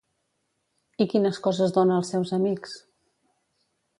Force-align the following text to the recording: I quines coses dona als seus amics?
I 1.05 1.05
quines 1.11 1.41
coses 1.49 1.75
dona 1.77 1.99
als 1.99 2.11
seus 2.15 2.33
amics? 2.39 2.75